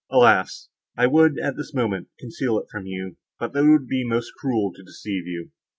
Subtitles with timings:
[0.09, 0.69] Alas!
[0.97, 4.31] I would, at this moment, conceal it from you, but that it would be most
[4.33, 5.51] cruel to deceive you.